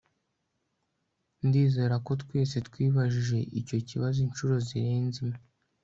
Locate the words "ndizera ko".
1.45-2.11